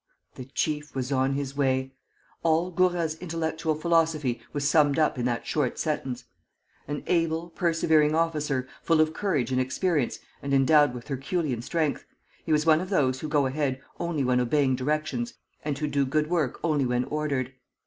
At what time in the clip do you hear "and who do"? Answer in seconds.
15.63-16.03